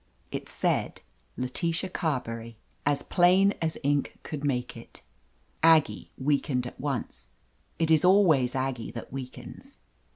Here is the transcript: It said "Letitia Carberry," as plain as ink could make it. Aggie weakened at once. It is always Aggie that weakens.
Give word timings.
It 0.31 0.49
said 0.49 1.01
"Letitia 1.37 1.91
Carberry," 1.91 2.57
as 2.87 3.03
plain 3.03 3.53
as 3.61 3.77
ink 3.83 4.17
could 4.23 4.43
make 4.43 4.75
it. 4.75 5.01
Aggie 5.61 6.09
weakened 6.17 6.65
at 6.65 6.79
once. 6.81 7.29
It 7.77 7.91
is 7.91 8.03
always 8.03 8.55
Aggie 8.55 8.89
that 8.93 9.13
weakens. 9.13 9.77